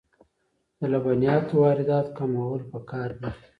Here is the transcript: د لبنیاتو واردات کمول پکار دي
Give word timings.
د 0.79 0.81
لبنیاتو 0.93 1.53
واردات 1.63 2.07
کمول 2.17 2.61
پکار 2.71 3.09
دي 3.21 3.29